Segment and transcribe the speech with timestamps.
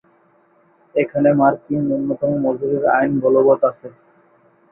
[0.95, 3.87] এখানে মার্কিন ন্যূনতম মজুরির আইন বলবৎ আছে।